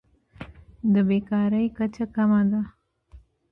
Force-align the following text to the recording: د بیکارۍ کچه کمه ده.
د 0.93 0.95
بیکارۍ 1.07 1.65
کچه 1.77 2.05
کمه 2.15 2.41
ده. 2.51 2.61